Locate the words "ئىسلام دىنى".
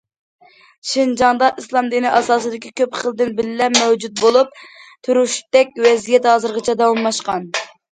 1.61-2.13